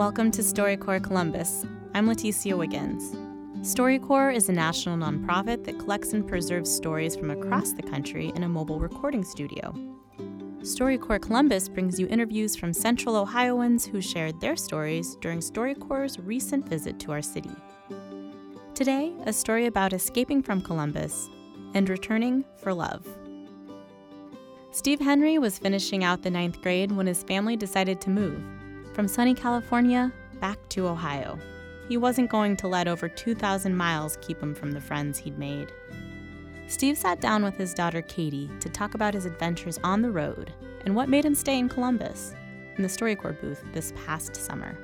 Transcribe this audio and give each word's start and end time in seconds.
Welcome 0.00 0.30
to 0.30 0.40
StoryCorps 0.40 1.04
Columbus. 1.04 1.66
I'm 1.94 2.08
Leticia 2.08 2.56
Wiggins. 2.56 3.14
StoryCorps 3.60 4.34
is 4.34 4.48
a 4.48 4.52
national 4.52 4.96
nonprofit 4.96 5.62
that 5.64 5.78
collects 5.78 6.14
and 6.14 6.26
preserves 6.26 6.74
stories 6.74 7.14
from 7.14 7.30
across 7.30 7.74
the 7.74 7.82
country 7.82 8.32
in 8.34 8.44
a 8.44 8.48
mobile 8.48 8.80
recording 8.80 9.22
studio. 9.22 9.74
StoryCorps 10.62 11.20
Columbus 11.20 11.68
brings 11.68 12.00
you 12.00 12.06
interviews 12.06 12.56
from 12.56 12.72
Central 12.72 13.14
Ohioans 13.14 13.84
who 13.84 14.00
shared 14.00 14.40
their 14.40 14.56
stories 14.56 15.16
during 15.16 15.40
StoryCorps' 15.40 16.18
recent 16.24 16.66
visit 16.66 16.98
to 17.00 17.12
our 17.12 17.20
city. 17.20 17.54
Today, 18.74 19.12
a 19.26 19.34
story 19.34 19.66
about 19.66 19.92
escaping 19.92 20.42
from 20.42 20.62
Columbus 20.62 21.28
and 21.74 21.86
returning 21.90 22.42
for 22.56 22.72
love. 22.72 23.06
Steve 24.70 25.00
Henry 25.00 25.36
was 25.36 25.58
finishing 25.58 26.04
out 26.04 26.22
the 26.22 26.30
ninth 26.30 26.62
grade 26.62 26.90
when 26.90 27.06
his 27.06 27.22
family 27.22 27.54
decided 27.54 28.00
to 28.00 28.08
move 28.08 28.42
from 28.92 29.08
sunny 29.08 29.34
California 29.34 30.12
back 30.40 30.58
to 30.70 30.88
Ohio. 30.88 31.38
He 31.88 31.96
wasn't 31.96 32.30
going 32.30 32.56
to 32.58 32.68
let 32.68 32.88
over 32.88 33.08
2,000 33.08 33.76
miles 33.76 34.16
keep 34.20 34.40
him 34.40 34.54
from 34.54 34.72
the 34.72 34.80
friends 34.80 35.18
he'd 35.18 35.38
made. 35.38 35.72
Steve 36.68 36.96
sat 36.96 37.20
down 37.20 37.42
with 37.42 37.56
his 37.56 37.74
daughter 37.74 38.02
Katie 38.02 38.50
to 38.60 38.68
talk 38.68 38.94
about 38.94 39.14
his 39.14 39.26
adventures 39.26 39.78
on 39.82 40.02
the 40.02 40.10
road 40.10 40.52
and 40.84 40.94
what 40.94 41.08
made 41.08 41.24
him 41.24 41.34
stay 41.34 41.58
in 41.58 41.68
Columbus 41.68 42.34
in 42.76 42.82
the 42.82 42.88
StoryCorps 42.88 43.40
booth 43.40 43.62
this 43.72 43.92
past 44.06 44.36
summer. 44.36 44.78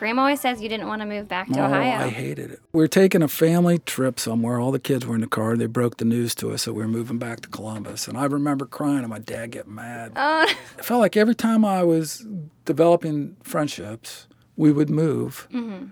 Grandma 0.00 0.22
always 0.22 0.40
says 0.40 0.62
you 0.62 0.68
didn't 0.70 0.86
want 0.86 1.02
to 1.02 1.06
move 1.06 1.28
back 1.28 1.46
to 1.48 1.60
oh, 1.60 1.66
Ohio. 1.66 2.06
I 2.06 2.08
hated 2.08 2.52
it. 2.52 2.60
We 2.72 2.80
were 2.80 2.88
taking 2.88 3.22
a 3.22 3.28
family 3.28 3.80
trip 3.80 4.18
somewhere. 4.18 4.58
All 4.58 4.72
the 4.72 4.78
kids 4.78 5.04
were 5.04 5.14
in 5.14 5.20
the 5.20 5.26
car. 5.26 5.58
They 5.58 5.66
broke 5.66 5.98
the 5.98 6.06
news 6.06 6.34
to 6.36 6.52
us 6.52 6.64
that 6.64 6.72
we 6.72 6.80
were 6.80 6.88
moving 6.88 7.18
back 7.18 7.40
to 7.42 7.50
Columbus. 7.50 8.08
And 8.08 8.16
I 8.16 8.24
remember 8.24 8.64
crying 8.64 9.00
and 9.00 9.10
my 9.10 9.18
dad 9.18 9.50
getting 9.50 9.74
mad. 9.74 10.12
Oh. 10.16 10.46
I 10.78 10.82
felt 10.82 11.00
like 11.00 11.18
every 11.18 11.34
time 11.34 11.66
I 11.66 11.82
was 11.82 12.26
developing 12.64 13.36
friendships, 13.42 14.26
we 14.56 14.72
would 14.72 14.88
move. 14.88 15.46
Mm-hmm. 15.52 15.88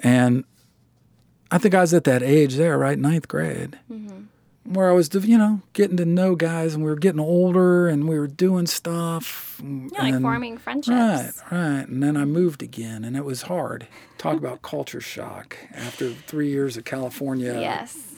And 0.00 0.44
I 1.50 1.56
think 1.56 1.74
I 1.74 1.80
was 1.80 1.94
at 1.94 2.04
that 2.04 2.22
age 2.22 2.56
there, 2.56 2.76
right? 2.76 2.98
Ninth 2.98 3.28
grade. 3.28 3.78
Where 4.64 4.88
I 4.88 4.92
was, 4.92 5.12
you 5.12 5.36
know, 5.36 5.60
getting 5.72 5.96
to 5.96 6.04
know 6.04 6.36
guys 6.36 6.74
and 6.74 6.84
we 6.84 6.90
were 6.90 6.96
getting 6.96 7.20
older 7.20 7.88
and 7.88 8.08
we 8.08 8.16
were 8.16 8.28
doing 8.28 8.66
stuff. 8.66 9.60
Yeah, 9.62 9.88
like 10.02 10.14
and- 10.14 10.22
forming 10.22 10.56
friendships. 10.56 10.94
Right, 10.96 11.32
right. 11.50 11.88
And 11.88 12.00
then 12.02 12.16
I 12.16 12.24
moved 12.24 12.62
again, 12.62 13.04
and 13.04 13.16
it 13.16 13.24
was 13.24 13.42
hard. 13.42 13.88
Talk 14.18 14.36
about 14.36 14.62
culture 14.72 15.00
shock 15.00 15.56
after 15.74 16.10
three 16.10 16.48
years 16.50 16.76
of 16.76 16.84
California. 16.84 17.58
Yes. 17.60 18.08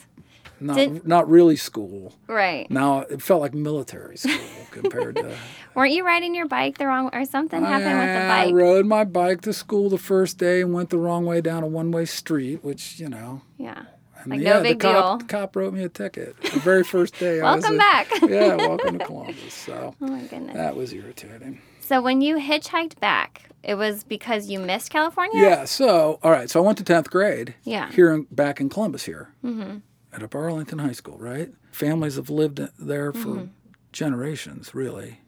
Not, 0.59 0.77
Did- 0.77 1.07
not 1.07 1.27
really 1.29 1.55
school. 1.57 2.13
Right. 2.27 2.69
Now 2.71 2.99
it 3.01 3.21
felt 3.21 3.41
like 3.41 3.53
military 3.55 4.15
school 4.17 4.39
compared 4.71 5.15
to. 5.17 5.35
Weren't 5.75 5.91
you 5.93 6.05
riding 6.05 6.33
your 6.35 6.47
bike 6.47 6.77
the 6.77 6.85
wrong 6.87 7.09
or 7.11 7.25
something 7.25 7.61
happened 7.61 7.99
with 7.99 8.07
the 8.13 8.27
bike? 8.27 8.49
I 8.49 8.51
rode 8.51 8.85
my 8.85 9.03
bike 9.03 9.41
to 9.41 9.51
school 9.51 9.89
the 9.89 9.97
first 9.97 10.37
day 10.37 10.61
and 10.61 10.73
went 10.73 10.91
the 10.91 10.97
wrong 10.97 11.25
way 11.25 11.41
down 11.41 11.63
a 11.63 11.67
one-way 11.67 12.05
street, 12.05 12.63
which 12.63 12.99
you 12.99 13.09
know. 13.09 13.41
yeah. 13.57 13.83
And 14.25 14.33
Like, 14.33 14.41
yeah, 14.41 14.53
no 14.53 14.63
big 14.63 14.79
the 14.79 14.83
cop, 14.91 15.19
deal. 15.19 15.27
cop 15.27 15.55
wrote 15.55 15.73
me 15.73 15.83
a 15.83 15.89
ticket 15.89 16.35
the 16.41 16.59
very 16.59 16.83
first 16.83 17.17
day. 17.19 17.39
I 17.41 17.55
was 17.55 17.61
Welcome 17.63 17.77
back. 17.77 18.07
yeah, 18.27 18.55
welcome 18.55 18.97
to 18.99 19.05
Columbus. 19.05 19.53
So 19.53 19.95
Oh 20.01 20.07
my 20.07 20.21
goodness. 20.23 20.55
that 20.55 20.75
was 20.75 20.93
irritating. 20.93 21.61
So 21.79 22.01
when 22.01 22.21
you 22.21 22.37
hitchhiked 22.37 22.99
back, 22.99 23.43
it 23.63 23.75
was 23.75 24.03
because 24.03 24.47
you 24.49 24.59
missed 24.59 24.89
California? 24.91 25.41
Yeah. 25.41 25.65
So, 25.65 26.19
all 26.23 26.31
right. 26.31 26.49
So 26.49 26.61
I 26.61 26.65
went 26.65 26.77
to 26.79 26.83
tenth 26.83 27.09
grade. 27.11 27.53
Yeah. 27.63 27.91
Here 27.91 28.11
in, 28.13 28.23
back 28.31 28.59
in 28.59 28.69
Columbus 28.69 29.05
here, 29.05 29.29
mm-hmm. 29.43 29.77
at 30.13 30.23
a 30.23 30.37
Arlington 30.37 30.79
High 30.79 30.91
School. 30.93 31.17
Right. 31.19 31.49
Families 31.71 32.15
have 32.15 32.29
lived 32.29 32.59
there 32.79 33.11
for 33.13 33.19
Mm-hmm. 33.27 33.45
generations. 33.91 34.73
Really. 34.75 35.19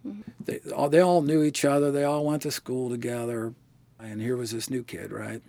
They 0.44 0.60
all 0.76 0.90
they 0.90 1.00
all 1.00 1.22
knew 1.22 1.44
each 1.44 1.64
other. 1.66 1.92
They 1.92 2.04
all 2.04 2.26
went 2.26 2.42
to 2.44 2.52
school 2.52 2.90
together. 2.90 3.54
And 4.00 4.22
here 4.22 4.38
was 4.38 4.52
this 4.52 4.70
new 4.70 4.84
kid. 4.84 5.12
Right. 5.12 5.42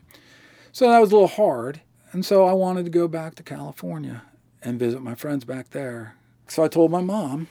So 0.72 0.88
that 0.90 0.98
was 1.00 1.10
a 1.10 1.14
little 1.14 1.28
hard. 1.28 1.80
And 2.12 2.24
so 2.24 2.46
I 2.46 2.52
wanted 2.52 2.84
to 2.84 2.90
go 2.90 3.06
back 3.06 3.34
to 3.36 3.42
California 3.42 4.22
and 4.62 4.78
visit 4.78 5.02
my 5.02 5.14
friends 5.14 5.44
back 5.44 5.70
there. 5.70 6.16
So 6.46 6.64
I 6.64 6.68
told 6.68 6.90
my 6.90 7.00
mom. 7.00 7.48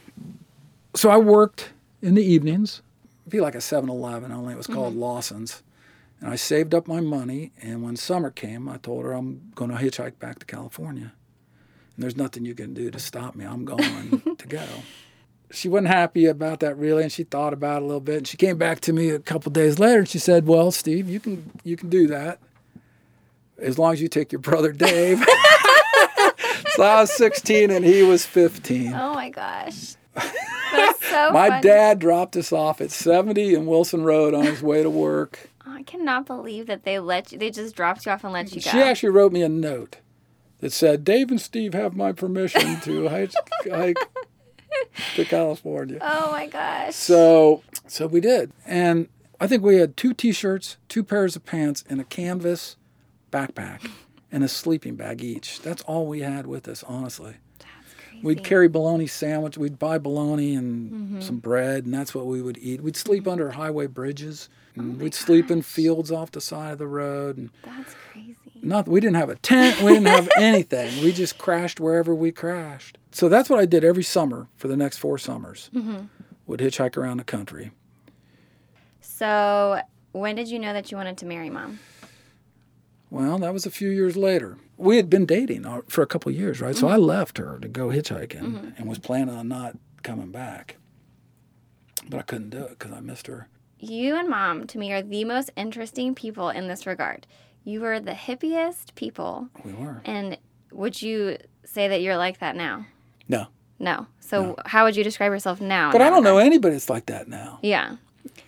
So 0.96 1.10
I 1.10 1.18
worked 1.18 1.70
in 2.02 2.16
the 2.16 2.24
evenings. 2.24 2.82
It'd 3.24 3.32
be 3.32 3.42
like 3.42 3.56
a 3.56 3.60
7-Eleven, 3.60 4.32
only 4.32 4.54
it 4.54 4.58
was 4.58 4.68
called 4.68 4.94
mm-hmm. 4.94 5.02
Lawson's. 5.02 5.64
And 6.20 6.32
I 6.32 6.36
saved 6.36 6.74
up 6.74 6.88
my 6.88 7.00
money, 7.00 7.52
and 7.62 7.84
when 7.84 7.96
summer 7.96 8.32
came, 8.32 8.68
I 8.68 8.78
told 8.78 9.06
her 9.06 9.14
I'm 9.14 9.52
going 9.54 9.70
to 9.70 9.78
hitchhike 9.78 10.18
back 10.18 10.40
to 10.40 10.46
California. 10.48 11.14
And 11.96 12.04
there's 12.04 12.18
nothing 12.18 12.44
you 12.44 12.56
can 12.56 12.74
do 12.74 12.90
to 12.90 12.98
stop 12.98 13.36
me. 13.36 13.46
I'm 13.46 13.66
going 13.66 14.22
to 14.38 14.48
go. 14.48 14.64
She 15.50 15.70
wasn't 15.70 15.88
happy 15.88 16.26
about 16.26 16.60
that 16.60 16.78
really, 16.78 17.04
and 17.04 17.12
she 17.12 17.24
thought 17.24 17.54
about 17.54 17.78
it 17.78 17.84
a 17.84 17.86
little 17.86 18.02
bit. 18.02 18.18
And 18.18 18.28
she 18.28 18.36
came 18.36 18.58
back 18.58 18.82
to 18.82 18.92
me 18.92 19.12
a 19.12 19.20
couple 19.20 19.50
days 19.50 19.80
later, 19.80 20.00
and 20.00 20.10
she 20.10 20.20
said, 20.20 20.46
"Well, 20.46 20.72
Steve, 20.72 21.10
you 21.10 21.22
can 21.22 21.50
you 21.64 21.78
can 21.78 21.88
do 21.88 22.06
that 22.08 22.40
as 23.60 23.78
long 23.80 23.94
as 23.94 24.02
you 24.02 24.08
take 24.08 24.32
your 24.32 24.42
brother 24.42 24.72
Dave." 24.72 25.20
so 26.76 26.84
I 26.84 27.02
was 27.02 27.12
16 27.14 27.72
and 27.72 27.84
he 27.86 28.04
was 28.04 28.26
15. 28.26 28.94
Oh 28.94 29.14
my 29.14 29.30
gosh. 29.30 29.96
That's 30.72 31.10
so 31.10 31.32
My 31.32 31.50
funny. 31.50 31.62
dad 31.62 32.00
dropped 32.00 32.36
us 32.36 32.52
off 32.52 32.82
at 32.82 32.92
70 32.92 33.54
in 33.54 33.66
Wilson 33.66 34.04
Road 34.04 34.34
on 34.34 34.46
his 34.46 34.62
way 34.62 34.84
to 34.84 34.90
work. 34.90 35.50
Oh, 35.66 35.74
I 35.74 35.84
cannot 35.84 36.26
believe 36.26 36.68
that 36.68 36.84
they 36.84 37.00
let 37.00 37.32
you 37.32 37.38
they 37.38 37.52
just 37.52 37.76
dropped 37.76 38.06
you 38.06 38.12
off 38.12 38.24
and 38.24 38.34
let 38.34 38.54
you 38.54 38.62
go. 38.62 38.70
She 38.72 38.80
actually 38.82 39.10
wrote 39.10 39.32
me 39.32 39.42
a 39.44 39.50
note 39.50 39.98
that 40.60 40.72
said, 40.74 41.04
Dave 41.04 41.30
and 41.30 41.40
Steve 41.40 41.74
have 41.74 41.96
my 41.96 42.12
permission 42.12 42.80
to 42.82 43.08
hike, 43.10 43.32
hike 43.72 43.98
to 45.16 45.26
California. 45.26 46.00
oh 46.02 46.32
my 46.32 46.48
gosh. 46.48 46.96
So, 46.96 47.64
so 47.88 48.08
we 48.08 48.20
did. 48.22 48.52
And 48.66 49.08
I 49.40 49.48
think 49.48 49.64
we 49.64 49.78
had 49.78 49.96
two 49.96 50.14
t 50.14 50.32
shirts, 50.32 50.78
two 50.90 51.04
pairs 51.04 51.36
of 51.36 51.46
pants, 51.46 51.84
and 51.90 52.02
a 52.02 52.06
canvas 52.06 52.76
backpack 53.38 53.90
and 54.32 54.44
a 54.44 54.48
sleeping 54.48 54.96
bag 54.96 55.24
each. 55.24 55.62
That's 55.62 55.82
all 55.84 56.08
we 56.08 56.22
had 56.22 56.48
with 56.48 56.68
us, 56.68 56.84
honestly. 56.84 57.36
We'd 58.24 58.44
carry 58.44 58.68
bologna 58.68 59.06
sandwich. 59.06 59.60
We'd 59.60 59.78
buy 59.78 60.00
bologna 60.00 60.56
and 60.56 60.92
Mm-hmm. 60.92 61.22
some 61.22 61.38
bread, 61.38 61.86
and 61.86 61.94
that's 61.94 62.16
what 62.16 62.26
we 62.26 62.42
would 62.42 62.58
eat. 62.58 62.82
We'd 62.82 62.96
sleep 62.98 63.28
under 63.28 63.52
highway 63.52 63.86
bridges. 63.88 64.50
Oh 64.80 64.84
we'd 64.84 65.14
sleep 65.14 65.52
in 65.52 65.62
fields 65.62 66.12
off 66.12 66.32
the 66.32 66.42
side 66.42 66.72
of 66.74 66.78
the 66.80 66.88
road. 66.88 67.38
And 67.38 67.50
That's 67.64 67.94
crazy. 68.12 68.36
not, 68.62 68.88
we 68.88 69.00
didn't 69.00 69.16
have 69.18 69.30
a 69.30 69.36
tent. 69.36 69.82
We 69.82 69.94
didn't 69.94 70.08
have 70.08 70.30
anything. 70.38 71.04
We 71.04 71.12
just 71.14 71.38
crashed 71.38 71.80
wherever 71.80 72.14
we 72.16 72.32
crashed. 72.32 72.98
So 73.12 73.30
that's 73.30 73.50
what 73.50 73.60
I 73.60 73.66
did 73.66 73.84
every 73.84 74.04
summer 74.04 74.48
for 74.56 74.68
the 74.68 74.78
next 74.78 74.98
four 74.98 75.18
summers. 75.20 75.70
Mm-hmm. 75.76 76.06
Would 76.48 76.60
hitchhike 76.60 76.98
around 76.98 77.18
the 77.18 77.24
country. 77.24 77.72
So 79.02 79.80
when 80.12 80.36
did 80.36 80.48
you 80.48 80.60
know 80.60 80.74
that 80.74 80.92
you 80.92 80.98
wanted 80.98 81.18
to 81.20 81.26
marry 81.26 81.50
mom? 81.50 81.80
Well, 83.10 83.38
that 83.40 83.54
was 83.54 83.66
a 83.66 83.72
few 83.72 83.90
years 83.90 84.18
later. 84.18 84.58
We 84.78 84.98
had 84.98 85.10
been 85.10 85.26
dating 85.26 85.66
uh, 85.66 85.82
for 85.88 86.02
a 86.02 86.08
couple 86.08 86.30
of 86.30 86.38
years, 86.38 86.60
right? 86.62 86.76
So 86.76 86.88
I 86.88 86.98
left 86.98 87.38
her 87.38 87.58
to 87.62 87.68
go 87.68 87.88
hitchhiking 87.88 88.78
and 88.78 88.88
was 88.88 89.00
planning 89.00 89.36
on 89.36 89.48
not 89.48 89.78
coming 90.04 90.32
back. 90.32 90.78
But 92.10 92.20
I 92.20 92.22
couldn't 92.24 92.50
do 92.52 92.64
it 92.64 92.78
because 92.78 92.92
I 92.92 93.00
missed 93.00 93.28
her. 93.28 93.48
You 93.80 94.16
and 94.16 94.30
mom, 94.30 94.68
to 94.68 94.78
me, 94.78 94.92
are 94.92 95.02
the 95.02 95.24
most 95.24 95.52
interesting 95.56 96.16
people 96.16 96.50
in 96.50 96.68
this 96.68 96.86
regard. 96.86 97.28
You 97.64 97.82
were 97.82 98.00
the 98.00 98.12
hippiest 98.14 98.96
people. 98.96 99.50
We 99.64 99.74
were. 99.74 100.02
And 100.06 100.38
would 100.72 101.02
you 101.02 101.38
say 101.66 101.88
that 101.88 102.02
you're 102.02 102.18
like 102.18 102.40
that 102.40 102.56
now? 102.56 102.86
No. 103.28 103.48
No. 103.80 104.08
So 104.20 104.56
how 104.66 104.86
would 104.86 104.96
you 104.96 105.04
describe 105.04 105.32
yourself 105.32 105.62
now? 105.62 105.92
But 105.92 106.02
I 106.02 106.10
don't 106.10 106.24
know 106.24 106.38
anybody 106.38 106.74
that's 106.74 106.90
like 106.90 107.08
that 107.08 107.28
now. 107.28 107.60
Yeah. 107.62 107.98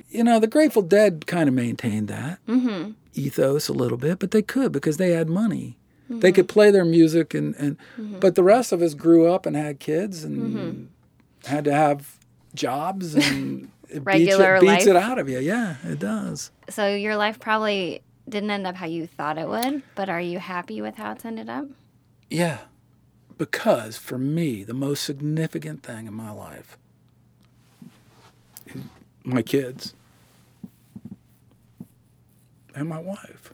You 0.09 0.23
know, 0.23 0.39
the 0.39 0.47
Grateful 0.47 0.81
Dead 0.81 1.27
kind 1.27 1.47
of 1.47 1.55
maintained 1.55 2.07
that 2.07 2.39
mm-hmm. 2.47 2.91
ethos 3.13 3.69
a 3.69 3.73
little 3.73 3.97
bit, 3.97 4.19
but 4.19 4.31
they 4.31 4.41
could 4.41 4.71
because 4.71 4.97
they 4.97 5.11
had 5.11 5.29
money. 5.29 5.77
They 6.09 6.15
mm-hmm. 6.15 6.35
could 6.35 6.49
play 6.49 6.71
their 6.71 6.85
music, 6.85 7.35
and, 7.35 7.55
and 7.55 7.77
mm-hmm. 7.95 8.19
but 8.19 8.33
the 8.33 8.43
rest 8.43 8.71
of 8.71 8.81
us 8.81 8.95
grew 8.95 9.31
up 9.31 9.45
and 9.45 9.55
had 9.55 9.79
kids 9.79 10.23
and 10.23 10.89
had 11.45 11.65
to 11.65 11.73
have 11.73 12.17
jobs 12.55 13.13
and 13.13 13.69
it 13.89 14.03
Regular 14.03 14.59
beats, 14.59 14.71
it, 14.71 14.75
beats 14.77 14.87
it 14.87 14.95
out 14.95 15.19
of 15.19 15.29
you. 15.29 15.39
Yeah, 15.39 15.75
it 15.83 15.99
does. 15.99 16.51
So 16.69 16.93
your 16.93 17.15
life 17.15 17.39
probably 17.39 18.01
didn't 18.27 18.51
end 18.51 18.67
up 18.67 18.75
how 18.75 18.85
you 18.85 19.07
thought 19.07 19.37
it 19.37 19.47
would, 19.47 19.83
but 19.95 20.09
are 20.09 20.21
you 20.21 20.39
happy 20.39 20.81
with 20.81 20.95
how 20.95 21.11
it's 21.11 21.25
ended 21.25 21.49
up? 21.49 21.65
Yeah, 22.29 22.59
because 23.37 23.97
for 23.97 24.17
me, 24.17 24.63
the 24.63 24.73
most 24.73 25.03
significant 25.03 25.83
thing 25.83 26.07
in 26.07 26.13
my 26.13 26.31
life 26.31 26.77
is 28.67 28.81
my 29.23 29.41
kids 29.41 29.93
and 32.79 32.89
my 32.89 32.99
wife. 32.99 33.53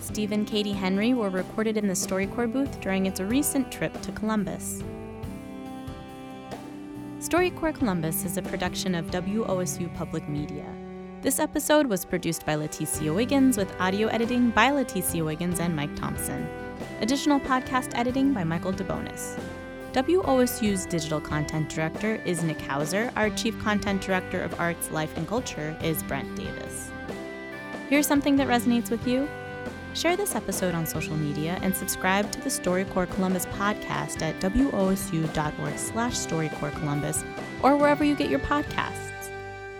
Steve 0.00 0.32
and 0.32 0.46
Katie 0.46 0.72
Henry 0.72 1.14
were 1.14 1.30
recorded 1.30 1.76
in 1.76 1.86
the 1.86 1.94
StoryCorps 1.94 2.52
booth 2.52 2.80
during 2.80 3.06
its 3.06 3.20
recent 3.20 3.72
trip 3.72 3.98
to 4.02 4.12
Columbus. 4.12 4.82
StoryCorps 7.18 7.76
Columbus 7.76 8.24
is 8.24 8.36
a 8.36 8.42
production 8.42 8.94
of 8.94 9.06
WOSU 9.06 9.92
Public 9.94 10.28
Media. 10.28 10.66
This 11.22 11.38
episode 11.38 11.86
was 11.86 12.04
produced 12.04 12.44
by 12.44 12.54
Leticia 12.54 13.14
Wiggins 13.14 13.56
with 13.56 13.74
audio 13.80 14.08
editing 14.08 14.50
by 14.50 14.68
Leticia 14.70 15.24
Wiggins 15.24 15.58
and 15.58 15.74
Mike 15.74 15.96
Thompson. 15.96 16.46
Additional 17.00 17.40
podcast 17.40 17.92
editing 17.94 18.34
by 18.34 18.44
Michael 18.44 18.74
DeBonis. 18.74 19.40
WOSU's 19.94 20.86
digital 20.86 21.20
content 21.20 21.68
director 21.68 22.16
is 22.24 22.42
Nick 22.42 22.60
Hauser. 22.60 23.12
Our 23.14 23.30
chief 23.30 23.56
content 23.60 24.02
director 24.02 24.42
of 24.42 24.58
arts, 24.58 24.90
life, 24.90 25.16
and 25.16 25.28
culture 25.28 25.76
is 25.84 26.02
Brent 26.02 26.34
Davis. 26.34 26.90
Here's 27.88 28.06
something 28.06 28.34
that 28.36 28.48
resonates 28.48 28.90
with 28.90 29.06
you. 29.06 29.28
Share 29.94 30.16
this 30.16 30.34
episode 30.34 30.74
on 30.74 30.84
social 30.84 31.14
media 31.14 31.60
and 31.62 31.76
subscribe 31.76 32.32
to 32.32 32.40
the 32.40 32.50
StoryCorps 32.50 33.14
Columbus 33.14 33.46
podcast 33.46 34.20
at 34.20 34.40
wosu.org 34.40 35.78
slash 35.78 36.14
StoryCorps 36.14 37.24
or 37.62 37.76
wherever 37.76 38.02
you 38.02 38.16
get 38.16 38.28
your 38.28 38.40
podcasts. 38.40 39.30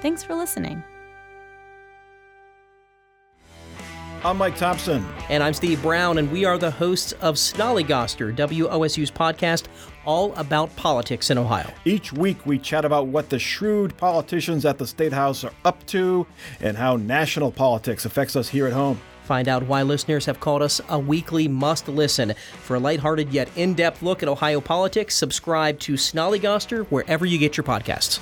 Thanks 0.00 0.22
for 0.22 0.36
listening. 0.36 0.84
I'm 4.24 4.38
Mike 4.38 4.56
Thompson. 4.56 5.04
And 5.28 5.42
I'm 5.42 5.52
Steve 5.52 5.82
Brown, 5.82 6.16
and 6.16 6.32
we 6.32 6.46
are 6.46 6.56
the 6.56 6.70
hosts 6.70 7.12
of 7.20 7.34
Snollygoster, 7.34 8.34
WOSU's 8.34 9.10
podcast 9.10 9.66
all 10.06 10.34
about 10.36 10.74
politics 10.76 11.28
in 11.28 11.36
Ohio. 11.36 11.70
Each 11.84 12.10
week, 12.10 12.46
we 12.46 12.58
chat 12.58 12.86
about 12.86 13.08
what 13.08 13.28
the 13.28 13.38
shrewd 13.38 13.94
politicians 13.98 14.64
at 14.64 14.78
the 14.78 14.86
State 14.86 15.12
House 15.12 15.44
are 15.44 15.52
up 15.66 15.84
to 15.88 16.26
and 16.60 16.74
how 16.74 16.96
national 16.96 17.52
politics 17.52 18.06
affects 18.06 18.34
us 18.34 18.48
here 18.48 18.66
at 18.66 18.72
home. 18.72 18.98
Find 19.24 19.46
out 19.46 19.64
why 19.64 19.82
listeners 19.82 20.24
have 20.24 20.40
called 20.40 20.62
us 20.62 20.80
a 20.88 20.98
weekly 20.98 21.46
must 21.46 21.86
listen. 21.86 22.32
For 22.62 22.76
a 22.76 22.80
lighthearted 22.80 23.30
yet 23.30 23.50
in 23.56 23.74
depth 23.74 24.00
look 24.00 24.22
at 24.22 24.28
Ohio 24.30 24.62
politics, 24.62 25.14
subscribe 25.14 25.78
to 25.80 25.94
Snollygoster 25.94 26.86
wherever 26.86 27.26
you 27.26 27.36
get 27.36 27.58
your 27.58 27.64
podcasts. 27.64 28.20